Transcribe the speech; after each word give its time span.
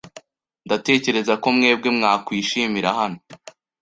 Ndatekereza 0.65 1.33
ko 1.41 1.47
mwebwe 1.55 1.89
mwakwishimira 1.97 2.89
hano. 2.99 3.19